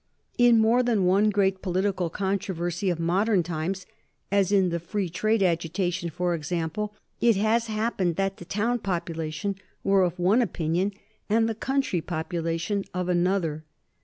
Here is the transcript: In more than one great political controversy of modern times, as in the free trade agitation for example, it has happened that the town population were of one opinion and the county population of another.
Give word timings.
In 0.39 0.59
more 0.59 0.81
than 0.81 1.05
one 1.05 1.29
great 1.29 1.61
political 1.61 2.09
controversy 2.09 2.89
of 2.89 2.99
modern 2.99 3.43
times, 3.43 3.85
as 4.31 4.51
in 4.51 4.69
the 4.69 4.79
free 4.79 5.09
trade 5.09 5.43
agitation 5.43 6.09
for 6.09 6.33
example, 6.33 6.95
it 7.19 7.35
has 7.35 7.67
happened 7.67 8.15
that 8.15 8.37
the 8.37 8.45
town 8.45 8.79
population 8.79 9.57
were 9.83 10.01
of 10.01 10.17
one 10.17 10.41
opinion 10.41 10.91
and 11.29 11.47
the 11.47 11.53
county 11.53 12.01
population 12.01 12.83
of 12.95 13.09
another. 13.09 13.63